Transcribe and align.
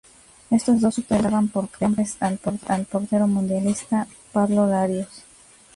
Estos 0.49 0.81
dos, 0.81 0.95
superaban 0.95 1.47
por 1.49 1.69
creces 1.69 2.17
al 2.21 2.39
portero 2.39 3.27
mundialista 3.27 4.07
Pablo 4.33 4.65
Larios. 4.65 5.25